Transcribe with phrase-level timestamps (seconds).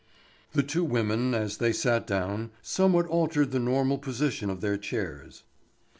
[0.53, 5.43] The two women as they sat down somewhat altered the normal position of their chairs.